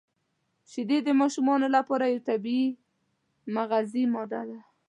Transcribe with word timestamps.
•شیدې 0.71 0.97
د 1.03 1.09
ماشومانو 1.21 1.67
لپاره 1.75 2.03
یو 2.13 2.21
طبیعي 2.29 2.67
مغذي 3.55 4.03
ماده 4.13 4.41
ده. 4.49 4.59